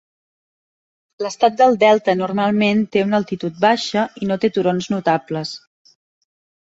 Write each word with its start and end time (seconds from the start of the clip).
L'Estat 1.25 1.59
del 1.59 1.77
Delta 1.83 2.15
normalment 2.21 2.81
té 2.95 3.05
una 3.09 3.19
altitud 3.21 3.61
baixa 3.67 4.07
i 4.25 4.31
no 4.31 4.39
té 4.47 4.51
turons 4.57 4.89
notables. 4.95 5.53